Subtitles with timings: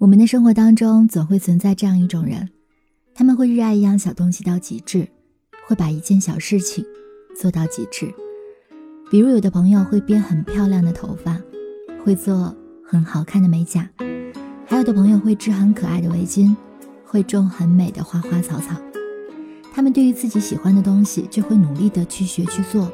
[0.00, 2.48] 我们的生活当中总会存在这样一种人，
[3.14, 5.06] 他们会热爱一样小东西到极致，
[5.66, 6.82] 会把一件小事情
[7.38, 8.10] 做到极致。
[9.10, 11.38] 比如，有的朋友会编很漂亮的头发，
[12.02, 13.82] 会做很好看的美甲；
[14.64, 16.56] 还有的朋友会织很可爱的围巾，
[17.04, 18.80] 会种很美的花花草草。
[19.70, 22.90] 他们对于自己喜欢的东西，就会努力的去学去做。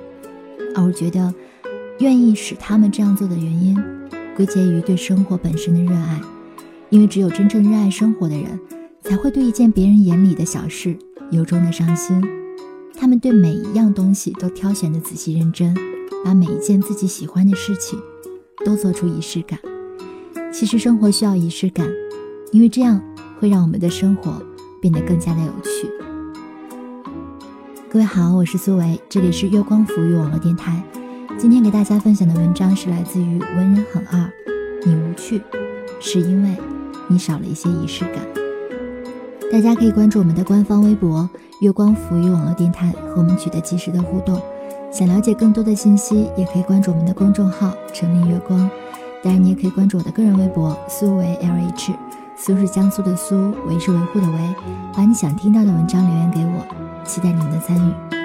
[0.74, 1.32] 而我觉得，
[2.00, 3.80] 愿意使他们这样做的原因，
[4.34, 6.20] 归结于对生活本身的热爱。
[6.90, 8.58] 因为只有真正热爱生活的人，
[9.02, 10.96] 才会对一件别人眼里的小事
[11.30, 12.22] 由衷的伤心。
[12.98, 15.74] 他们对每一样东西都挑选的仔细认真，
[16.24, 17.98] 把每一件自己喜欢的事情
[18.64, 19.58] 都做出仪式感。
[20.52, 21.86] 其实生活需要仪式感，
[22.52, 23.02] 因为这样
[23.38, 24.42] 会让我们的生活
[24.80, 25.90] 变得更加的有趣。
[27.90, 30.82] 各位好，我是苏维，这里是月光浮语网络电台。
[31.36, 34.30] 今天给大家分享的文章是来自于文人很二，
[34.84, 35.42] 你无趣，
[36.00, 36.56] 是因为。
[37.08, 38.16] 你少了一些仪式感。
[39.52, 41.28] 大家可以关注我们的官方微博
[41.62, 44.40] “月光浮语网络电台”，和我们取得及时的互动。
[44.90, 48.68] 想了解更多的信息，也可以关注我们的公众号“城里月光”。
[49.22, 51.94] 当然，你也可以关注我的个人微博“苏维 LH”，
[52.36, 54.38] 苏是江苏的苏，维是维护的维。
[54.94, 58.15] 把你想听到的文章留言给我，期待你们的参与。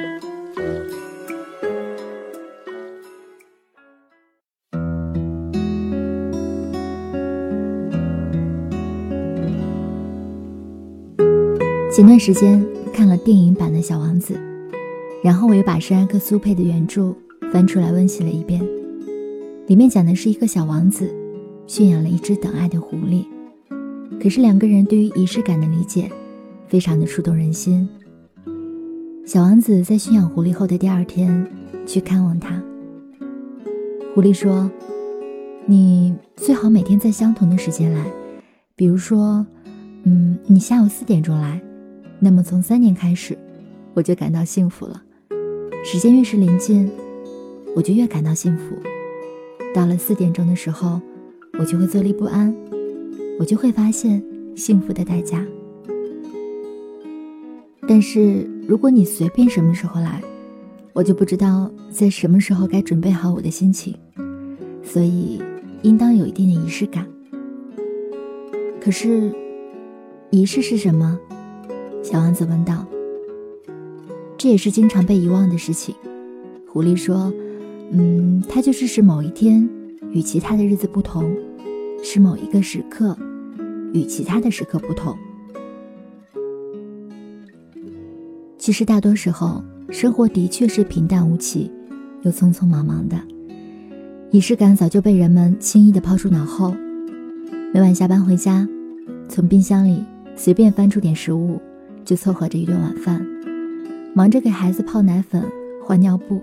[11.93, 14.33] 前段时间看了电影版的《小王子》，
[15.21, 17.13] 然后我又把圣埃克苏佩的原著
[17.51, 18.65] 翻出来温习了一遍。
[19.67, 21.13] 里面讲的是一个小王子
[21.67, 23.25] 驯养了一只等爱的狐狸，
[24.23, 26.09] 可是两个人对于仪式感的理解
[26.69, 27.85] 非常的触动人心。
[29.25, 31.45] 小王子在驯养狐狸后的第二天
[31.85, 32.63] 去看望他，
[34.15, 34.71] 狐狸说
[35.67, 38.05] ：“你最好每天在相同的时间来，
[38.77, 39.45] 比如说，
[40.03, 41.61] 嗯，你下午四点钟来。”
[42.23, 43.35] 那么从三年开始，
[43.95, 45.01] 我就感到幸福了。
[45.83, 46.87] 时间越是临近，
[47.75, 48.75] 我就越感到幸福。
[49.73, 51.01] 到了四点钟的时候，
[51.57, 52.55] 我就会坐立不安，
[53.39, 54.23] 我就会发现
[54.55, 55.43] 幸福的代价。
[57.87, 60.21] 但是如果你随便什么时候来，
[60.93, 63.95] 我就不知道在什么时候该准备好我的心情，
[64.83, 65.41] 所以
[65.81, 67.03] 应当有一定的仪式感。
[68.79, 69.33] 可是，
[70.29, 71.19] 仪式是什么？
[72.03, 72.85] 小王子问道
[74.37, 75.93] ：“这也是经常被遗忘的事情。”
[76.67, 77.31] 狐狸说
[77.91, 79.67] ：“嗯，它就是使某一天
[80.11, 81.35] 与其他的日子不同，
[82.03, 83.15] 使某一个时刻
[83.93, 85.15] 与其他的时刻不同。
[88.57, 91.71] 其实大多时候，生活的确是平淡无奇，
[92.23, 93.17] 又匆匆忙忙的，
[94.31, 96.73] 仪式感早就被人们轻易的抛出脑后。
[97.73, 98.67] 每晚下班回家，
[99.29, 100.03] 从冰箱里
[100.35, 101.61] 随便翻出点食物。”
[102.03, 103.25] 就凑合着一顿晚饭，
[104.13, 105.43] 忙着给孩子泡奶粉、
[105.83, 106.41] 换尿布，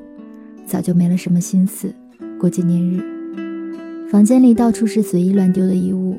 [0.66, 1.92] 早就没了什么心思
[2.38, 3.02] 过纪念日。
[4.10, 6.16] 房间里到处是随意乱丢的衣物，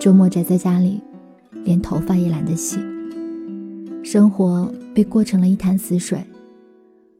[0.00, 1.00] 周末宅在家里，
[1.64, 2.78] 连头发也懒得洗。
[4.02, 6.18] 生活被过成了一潭死水，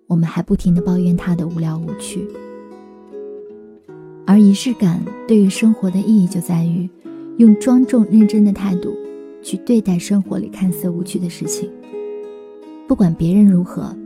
[0.07, 2.27] 我们还不停地抱怨它的无聊无趣。
[4.27, 6.89] 而仪式感对于生活的意义就在于，
[7.37, 8.93] 用庄重认真的态度。
[9.47, 11.71] 去对待生活里看似无趣的事情，
[12.89, 13.97] 不管别人如何，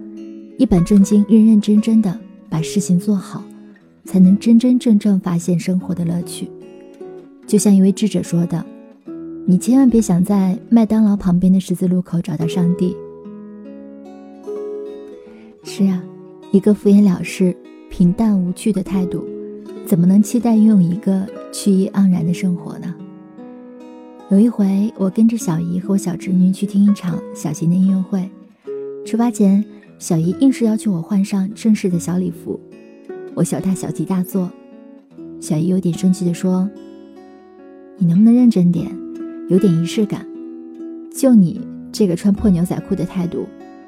[0.58, 2.14] 一本正经、认认真真的
[2.50, 3.42] 把事情做好，
[4.04, 6.46] 才能真真正正发现生活的乐趣。
[7.46, 8.62] 就像一位智者说的
[9.48, 12.94] ：“你千万别想在麦当劳旁边的十字路口找到上帝。”
[15.64, 16.04] 是啊，
[16.52, 17.56] 一个敷衍了事、
[17.88, 19.24] 平淡无趣的态度，
[19.86, 22.94] 怎么能期待拥有一个趣意盎然的生活呢？
[24.30, 28.30] 有一回，我跟着小姨和我小侄女去听一场小型的音乐会。
[29.04, 29.64] 出发前，
[29.98, 32.58] 小姨硬是要求我换上正式的小礼服，
[33.34, 34.48] 我小大小题大做。
[35.40, 36.70] 小姨有点生气地说
[37.98, 38.88] ：“你能不能认真点，
[39.48, 40.24] 有点仪式感？
[41.12, 41.60] 就你
[41.90, 43.44] 这个穿破牛仔裤的态度，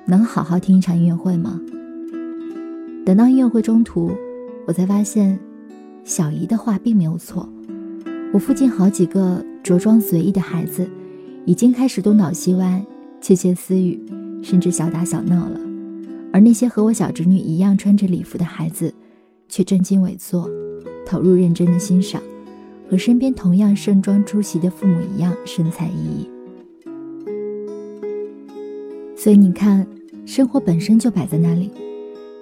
[0.07, 1.61] 能好好听一场音乐会吗？”
[3.07, 4.11] 等到音乐会中途，
[4.67, 5.39] 我才发现，
[6.03, 7.49] 小姨的话并没有错。
[8.33, 9.45] 我附近好几个。
[9.63, 10.91] 着装随意的孩子，
[11.45, 12.85] 已经开始东倒西歪、
[13.21, 13.97] 窃窃私语，
[14.43, 15.57] 甚至小打小闹了；
[16.33, 18.93] 而那些和我小侄女一样穿着礼服的孩子，
[19.49, 20.51] 却正襟危坐，
[21.07, 22.21] 投入认真的欣赏，
[22.91, 26.29] 和身边同样盛装出席的父母一样神采奕奕。
[29.17, 29.87] 所以你看，
[30.27, 31.71] 生活本身就摆在那里，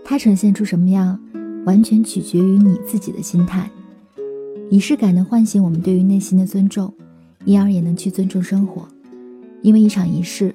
[0.03, 1.21] 它呈现出什么样，
[1.67, 3.71] 完全取决于你自己的心态。
[4.71, 6.91] 仪式感能唤醒我们对于内心的尊重。
[7.47, 8.87] 因而也能去尊重生活。
[9.63, 10.55] 因为一场仪式，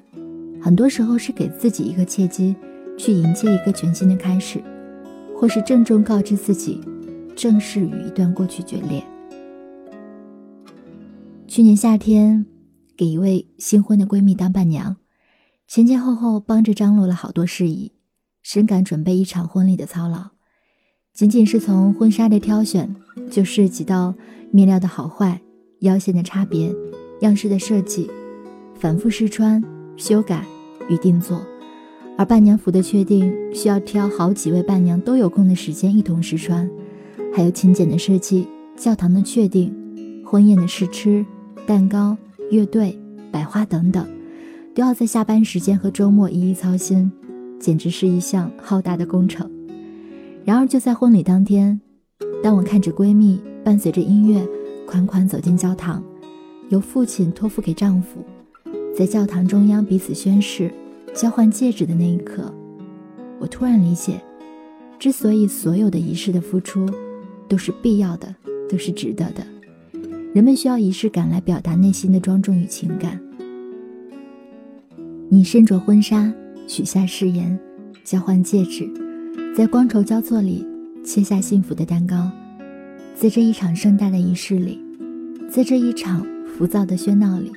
[0.62, 2.54] 很多时候是给自己一个契机，
[2.96, 4.62] 去迎接一个全新的开始，
[5.34, 6.80] 或是郑重告知自己，
[7.34, 9.02] 正式与一段过去决裂。
[11.48, 12.46] 去年夏天，
[12.96, 14.96] 给一位新婚的闺蜜当伴娘，
[15.66, 17.90] 前前后后帮着张罗了好多事宜，
[18.44, 20.35] 深感准备一场婚礼的操劳。
[21.16, 22.94] 仅仅是从婚纱的挑选，
[23.30, 24.14] 就涉及到
[24.50, 25.40] 面料的好坏、
[25.78, 26.70] 腰线的差别、
[27.20, 28.06] 样式的设计。
[28.74, 29.64] 反复试穿、
[29.96, 30.44] 修改
[30.90, 31.40] 与定做，
[32.18, 36.68] 而伴娘服的确定需要挑好几位伴娘都有空的时间一同试穿，
[37.34, 38.46] 还有请柬的设计、
[38.76, 39.74] 教堂的确定、
[40.22, 41.24] 婚宴的试吃、
[41.66, 42.14] 蛋糕、
[42.50, 42.94] 乐队、
[43.32, 44.06] 摆花等等，
[44.74, 47.10] 都要在下班时间和周末一一操心，
[47.58, 49.50] 简直是一项浩大的工程。
[50.46, 51.80] 然而就在婚礼当天，
[52.40, 54.46] 当我看着闺蜜伴随着音乐
[54.86, 56.00] 款款走进教堂，
[56.68, 58.24] 由父亲托付给丈夫。
[58.96, 60.72] 在教堂中央彼此宣誓、
[61.12, 62.54] 交换戒指的那一刻，
[63.40, 64.20] 我突然理解，
[65.00, 66.88] 之所以所有的仪式的付出
[67.48, 68.32] 都是必要的，
[68.68, 69.44] 都是值得的。
[70.32, 73.20] 人们需要仪式感来表达内心的庄重与情感。
[75.28, 76.32] 你身着婚纱，
[76.68, 77.58] 许下誓言，
[78.04, 78.88] 交换戒指，
[79.56, 80.66] 在光筹交错里
[81.02, 82.30] 切下幸福的蛋糕，
[83.14, 84.78] 在这一场盛大的仪式里，
[85.50, 87.50] 在这一场浮躁的喧闹里。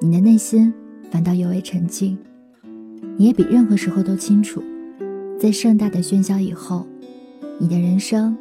[0.00, 0.74] 你的内心
[1.12, 2.18] 反倒尤为沉静，
[3.16, 4.60] 你也比任何时候都清楚，
[5.38, 6.84] 在盛大的喧嚣以后，
[7.60, 8.36] 你的人生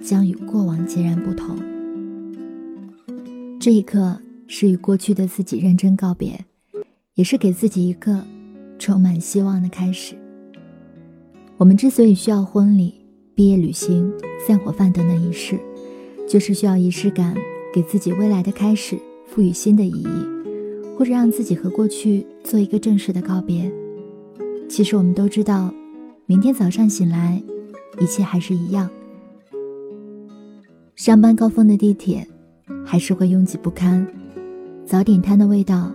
[0.00, 1.56] 将与过往截然不同。
[3.60, 6.44] 这一刻是与过去的自己认真告别，
[7.14, 8.24] 也是给自己一个
[8.76, 10.16] 充满希望的开始。
[11.58, 12.94] 我们之所以需要婚礼、
[13.34, 14.12] 毕业旅行、
[14.46, 15.58] 散伙饭等等仪式，
[16.28, 17.34] 就是需要仪式感，
[17.74, 18.96] 给自己未来的开始
[19.26, 20.38] 赋予新的意义。
[20.96, 23.70] 或者让自己和过去做一个正式的告别。
[24.68, 25.72] 其实我们都知道，
[26.26, 27.42] 明天早上醒来，
[28.00, 28.88] 一切还是一样。
[30.94, 32.26] 上班高峰的地铁
[32.84, 34.06] 还是会拥挤不堪，
[34.84, 35.92] 早点摊的味道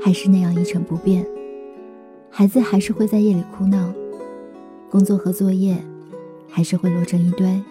[0.00, 1.24] 还是那样一成不变，
[2.28, 3.92] 孩子还是会在夜里哭闹，
[4.90, 5.76] 工作和作业
[6.48, 7.62] 还是会摞成一堆。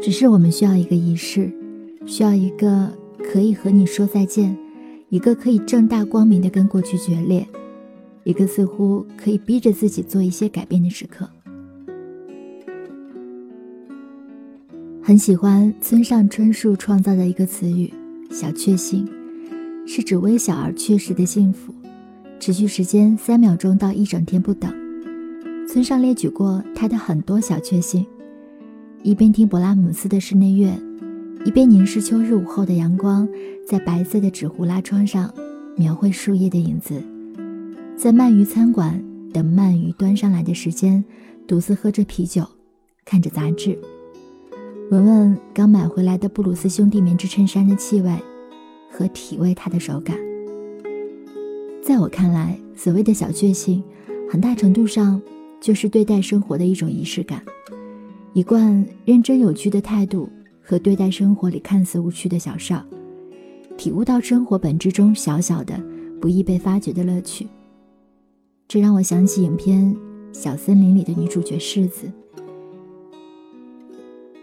[0.00, 1.52] 只是我们需要一个仪式，
[2.06, 2.90] 需要一个。
[3.28, 4.56] 可以和你说再见，
[5.08, 7.44] 一个可以正大光明的跟过去决裂，
[8.22, 11.28] 一个似乎可以逼着自己做一些改变的时刻。
[15.02, 17.92] 很喜欢村上春树创造的一个词语
[18.30, 19.06] “小确幸”，
[19.86, 21.74] 是指微小而确实的幸福，
[22.38, 24.72] 持续时间三秒钟到一整天不等。
[25.68, 28.06] 村上列举过他的很多小确幸：
[29.02, 30.72] 一边听勃拉姆斯的室内乐。
[31.44, 33.28] 一边凝视秋日午后的阳光，
[33.64, 35.32] 在白色的纸糊拉窗上
[35.76, 37.00] 描绘树叶的影子，
[37.96, 39.00] 在鳗鱼餐馆
[39.32, 41.04] 等鳗鱼端上来的时间，
[41.46, 42.44] 独自喝着啤酒，
[43.04, 43.78] 看着杂志，
[44.90, 48.10] 闻闻刚买回来的布鲁斯兄弟棉质衬衫的气味，
[48.90, 50.25] 和体味它的手感。
[51.86, 53.80] 在我看来，所谓的小确幸，
[54.28, 55.22] 很大程度上
[55.60, 57.40] 就是对待生活的一种仪式感，
[58.32, 60.28] 一贯认真有趣的态度。
[60.60, 62.84] 和对待生活里看似无趣的小事儿，
[63.76, 65.80] 体悟到生活本质中小小的、
[66.20, 67.46] 不易被发掘的乐趣。
[68.66, 69.94] 这让我想起影片
[70.32, 72.10] 《小森林》里的女主角柿子，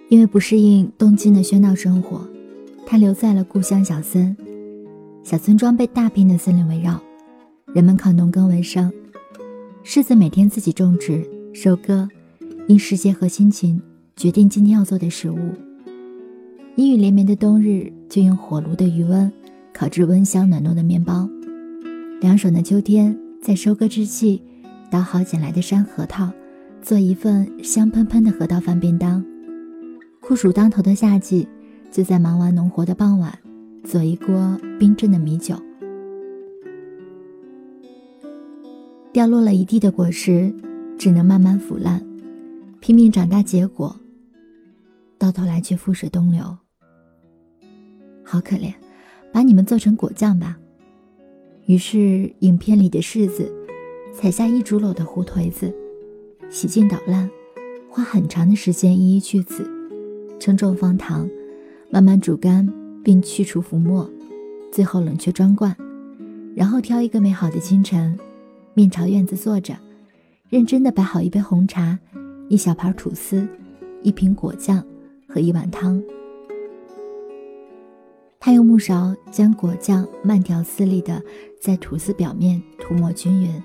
[0.08, 2.26] 因为不适应东京的喧闹生活，
[2.86, 4.34] 她留在了故乡小森。
[5.26, 6.98] 小村庄被大片的森林围绕，
[7.74, 8.92] 人们靠农耕为生。
[9.84, 12.08] 柿子每天自己种植、收割，
[12.68, 13.82] 因时节和心情
[14.16, 15.38] 决定今天要做的食物。
[16.76, 19.32] 阴雨连绵的冬日，就用火炉的余温
[19.74, 21.28] 烤制温香暖糯的面包；
[22.22, 24.40] 凉爽的秋天，在收割之际，
[24.92, 26.32] 捣好捡来的山核桃，
[26.80, 29.24] 做一份香喷喷的核桃饭便当；
[30.22, 31.48] 酷暑当头的夏季，
[31.92, 33.36] 就在忙完农活的傍晚，
[33.84, 35.56] 做一锅冰镇的米酒。
[39.14, 40.52] 掉落了一地的果实，
[40.98, 42.04] 只能慢慢腐烂，
[42.80, 43.96] 拼命长大结果，
[45.20, 46.42] 到头来却覆水东流。
[48.24, 48.74] 好可怜，
[49.32, 50.58] 把你们做成果酱吧。
[51.68, 53.54] 于是，影片里的柿子
[54.12, 55.72] 采下一竹篓的胡颓子，
[56.50, 57.30] 洗净捣烂，
[57.88, 59.70] 花很长的时间一一去籽，
[60.40, 61.30] 称重放糖，
[61.92, 62.68] 慢慢煮干
[63.04, 64.10] 并去除浮沫，
[64.72, 65.76] 最后冷却装罐。
[66.56, 68.18] 然后挑一个美好的清晨，
[68.74, 69.76] 面朝院子坐着，
[70.50, 71.98] 认真的摆好一杯红茶，
[72.50, 73.48] 一小盘吐司，
[74.02, 74.84] 一瓶果酱
[75.28, 76.02] 和一碗汤。
[78.40, 81.22] 他用木勺将果酱慢条斯理的
[81.62, 83.64] 在吐司表面涂抹均匀，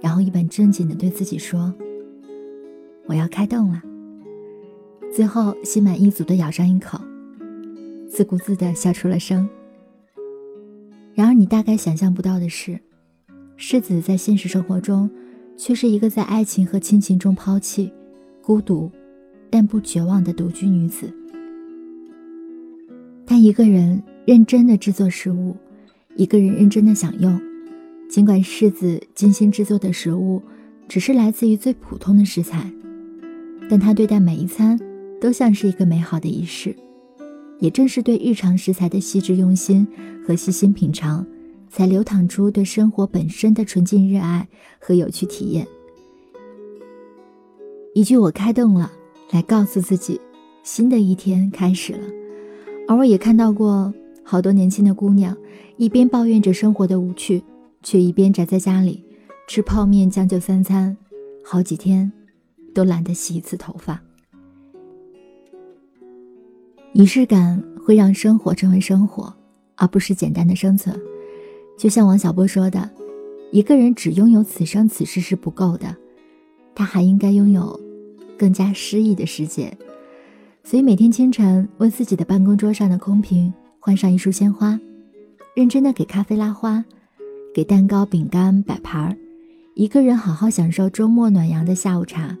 [0.00, 1.72] 然后一本正经的对自己说
[3.06, 3.82] ：“我要开动了。”
[5.14, 6.98] 最后心满意足的咬上一口，
[8.06, 9.48] 自顾自的笑出了声。
[11.14, 12.78] 然而你大概想象不到的是，
[13.58, 15.10] 世子在现实生活中，
[15.58, 17.92] 却是一个在爱情和亲情中抛弃、
[18.40, 18.90] 孤独，
[19.50, 21.12] 但不绝望的独居女子。
[23.26, 24.02] 她一个人。
[24.28, 25.56] 认真的制作食物，
[26.14, 27.40] 一个人认真的享用。
[28.10, 30.42] 尽管世子精心制作的食物
[30.86, 32.70] 只是来自于最普通的食材，
[33.70, 34.78] 但他对待每一餐
[35.18, 36.76] 都像是一个美好的仪式。
[37.58, 39.88] 也正是对日常食材的细致用心
[40.26, 41.26] 和细心品尝，
[41.70, 44.46] 才流淌出对生活本身的纯净热爱
[44.78, 45.66] 和有趣体验。
[47.94, 48.92] 一句“我开动了”，
[49.32, 50.20] 来告诉自己，
[50.62, 52.00] 新的一天开始了。
[52.86, 53.92] 而我也看到过。
[54.30, 55.34] 好多年轻的姑娘，
[55.78, 57.42] 一边抱怨着生活的无趣，
[57.82, 59.02] 却一边宅在家里
[59.46, 60.94] 吃泡面将就三餐，
[61.42, 62.12] 好几天
[62.74, 63.98] 都懒得洗一次头发。
[66.92, 69.34] 仪式感会让生活成为生活，
[69.76, 70.94] 而不是简单的生存。
[71.78, 72.90] 就像王小波说的
[73.52, 75.96] ：“一个人只拥有此生此世是不够的，
[76.74, 77.80] 他还应该拥有
[78.36, 79.72] 更加诗意的世界。”
[80.62, 83.50] 所以每天清晨为自己的办公桌上的空瓶。
[83.80, 84.78] 换上一束鲜花，
[85.54, 86.84] 认真的给咖啡拉花，
[87.54, 89.16] 给蛋糕饼干摆盘儿，
[89.74, 92.36] 一个人好好享受周末暖阳的下午茶。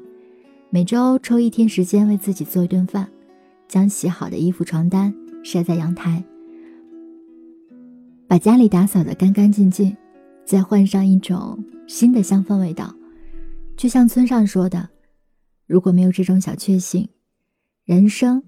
[0.68, 3.08] 每周抽一天时间为自己做一顿饭，
[3.66, 6.22] 将洗好的衣服床单晒在阳台，
[8.28, 9.96] 把家里打扫的干干净净，
[10.44, 12.94] 再换上一种新的香氛味道。
[13.74, 14.86] 就像村上说的
[15.66, 17.08] ：“如果没有这种小确幸，
[17.84, 18.42] 人生。”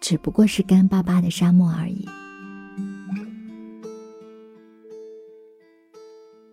[0.00, 2.04] 只不过是干巴巴的沙漠而已。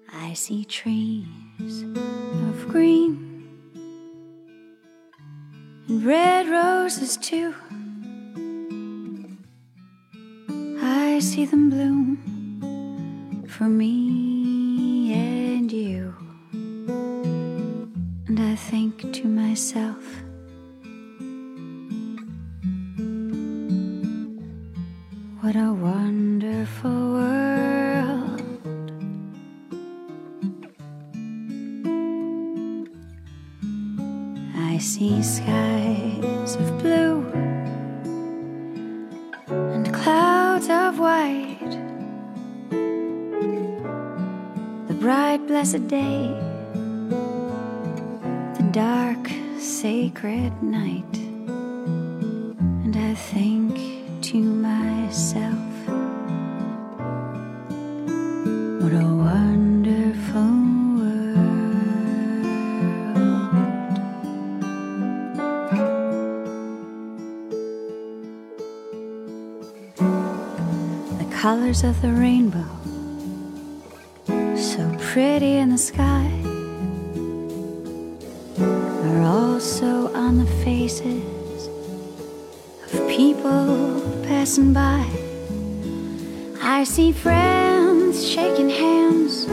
[0.08, 1.26] I see trees
[1.60, 3.18] of green
[5.90, 7.52] and red roses too.
[11.32, 12.18] See them bloom
[13.48, 14.01] for me
[45.02, 46.28] bright, blessed day,
[47.10, 51.18] the dark, sacred night.
[52.86, 53.74] And I think
[54.22, 55.58] to myself.
[58.80, 60.54] What a wonderful
[60.98, 61.58] world.
[71.18, 72.68] The colors of the rainbow,
[75.12, 76.32] pretty in the sky,
[78.58, 81.68] are also on the faces
[82.86, 85.06] of people passing by.
[86.62, 89.48] I see friends shaking hands,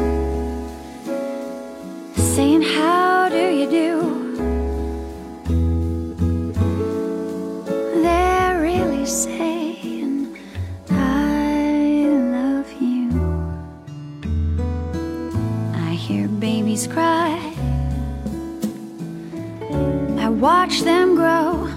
[16.39, 17.37] babies cry,
[20.19, 21.68] I watch them grow.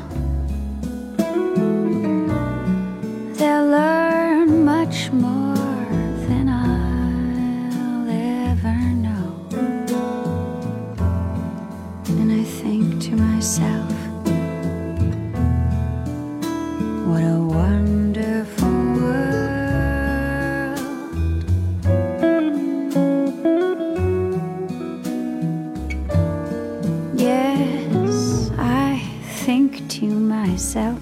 [30.62, 31.01] yourself.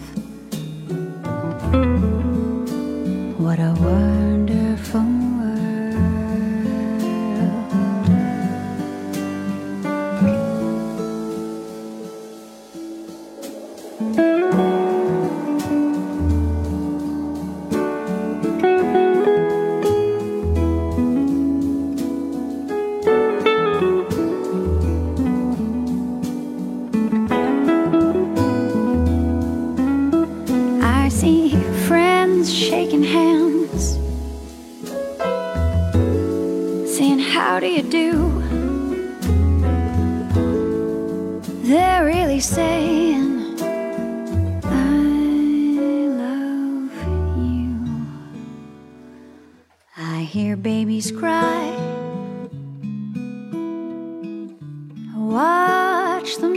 [3.38, 4.19] What a world.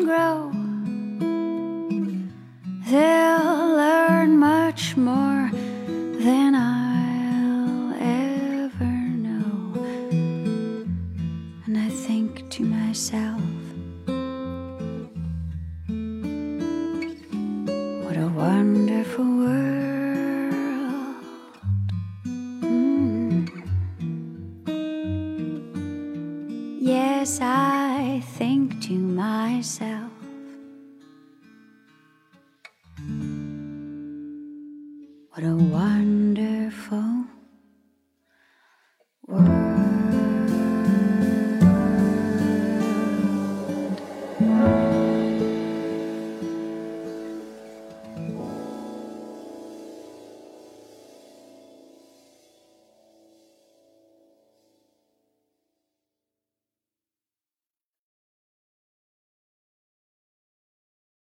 [0.04, 0.50] Grow.
[2.90, 5.31] They'll learn much more
[35.34, 36.31] What a wonderful